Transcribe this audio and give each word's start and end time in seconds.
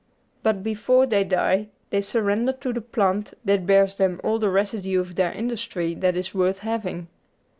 But 0.41 0.63
before 0.63 1.05
they 1.05 1.23
die 1.23 1.67
they 1.91 2.01
surrender 2.01 2.53
to 2.53 2.73
the 2.73 2.81
plant 2.81 3.35
that 3.45 3.67
bears 3.67 3.93
them 3.93 4.19
all 4.23 4.39
the 4.39 4.49
residue 4.49 4.99
of 4.99 5.13
their 5.13 5.31
industry 5.31 5.93
that 5.93 6.17
is 6.17 6.33
worth 6.33 6.57
having. 6.61 7.07